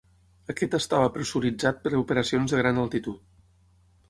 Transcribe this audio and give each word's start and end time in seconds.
Aquest 0.53 0.77
estava 0.77 1.11
pressuritzat 1.17 1.83
per 1.85 1.93
operacions 2.01 2.57
de 2.57 2.63
gran 2.63 2.81
altitud. 2.87 3.23